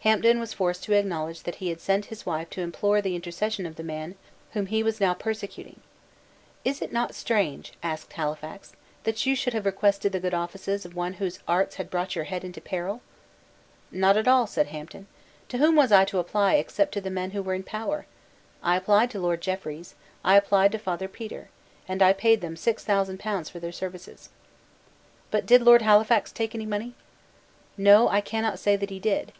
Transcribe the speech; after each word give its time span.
Hampden 0.00 0.38
was 0.40 0.52
forced 0.52 0.82
to 0.84 0.92
acknowledge 0.92 1.44
that 1.44 1.54
he 1.54 1.68
had 1.68 1.80
sent 1.80 2.06
his 2.06 2.26
wife 2.26 2.50
to 2.50 2.60
implore 2.60 3.00
the 3.00 3.14
intercession 3.14 3.64
of 3.64 3.76
the 3.76 3.84
man 3.84 4.16
whom 4.52 4.66
he 4.66 4.82
was 4.82 5.00
now 5.00 5.14
persecuting. 5.14 5.80
"Is 6.64 6.82
it 6.82 6.92
not 6.92 7.14
strange," 7.14 7.72
asked 7.82 8.12
Halifax, 8.14 8.72
"that 9.04 9.24
you 9.24 9.34
should 9.36 9.54
have 9.54 9.64
requested 9.64 10.12
the 10.12 10.20
good 10.20 10.34
offices 10.34 10.84
of 10.84 10.94
one 10.96 11.14
whose 11.14 11.38
arts 11.48 11.76
had 11.76 11.88
brought 11.88 12.16
your 12.16 12.24
head 12.24 12.44
into 12.44 12.60
peril?" 12.60 13.00
"Not 13.92 14.16
at 14.16 14.26
all," 14.28 14.46
said 14.48 14.66
Hampden; 14.66 15.06
"to 15.48 15.56
whom 15.58 15.74
was 15.76 15.92
I 15.92 16.04
to 16.06 16.18
apply 16.18 16.54
except 16.54 16.92
to 16.94 17.00
the 17.00 17.08
men 17.08 17.30
who 17.30 17.42
were 17.42 17.54
in 17.54 17.62
power? 17.62 18.04
I 18.60 18.76
applied 18.76 19.10
to 19.12 19.20
Lord 19.20 19.40
Jeffreys: 19.40 19.94
I 20.22 20.36
applied 20.36 20.72
to 20.72 20.78
Father 20.78 21.08
Petre; 21.08 21.48
and 21.88 22.02
I 22.02 22.12
paid 22.12 22.40
them 22.40 22.56
six 22.56 22.84
thousand 22.84 23.20
pounds 23.20 23.48
for 23.48 23.60
their 23.60 23.72
services." 23.72 24.28
"But 25.30 25.46
did 25.46 25.62
Lord 25.62 25.80
Halifax 25.80 26.30
take 26.32 26.54
any 26.56 26.66
money?" 26.66 26.94
"No, 27.78 28.08
I 28.08 28.20
cannot 28.20 28.58
say 28.58 28.76
that 28.76 28.90
he 28.90 28.98
did." 28.98 29.32